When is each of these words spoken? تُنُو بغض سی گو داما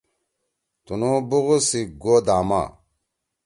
تُنُو 0.85 1.11
بغض 1.29 1.61
سی 1.69 1.81
گو 2.01 2.13
داما 2.25 2.63